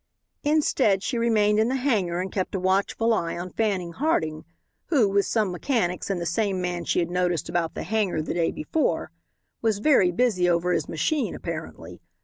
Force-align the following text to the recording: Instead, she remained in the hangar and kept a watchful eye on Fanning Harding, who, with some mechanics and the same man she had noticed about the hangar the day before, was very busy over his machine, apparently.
Instead, 0.43 1.03
she 1.03 1.19
remained 1.19 1.59
in 1.59 1.67
the 1.69 1.75
hangar 1.75 2.21
and 2.21 2.31
kept 2.31 2.55
a 2.55 2.59
watchful 2.59 3.13
eye 3.13 3.37
on 3.37 3.51
Fanning 3.51 3.91
Harding, 3.91 4.45
who, 4.87 5.07
with 5.07 5.27
some 5.27 5.51
mechanics 5.51 6.09
and 6.09 6.19
the 6.19 6.25
same 6.25 6.59
man 6.59 6.83
she 6.85 6.97
had 6.97 7.11
noticed 7.11 7.49
about 7.49 7.75
the 7.75 7.83
hangar 7.83 8.19
the 8.23 8.33
day 8.33 8.49
before, 8.49 9.11
was 9.61 9.77
very 9.77 10.09
busy 10.09 10.49
over 10.49 10.71
his 10.73 10.89
machine, 10.89 11.35
apparently. 11.35 12.01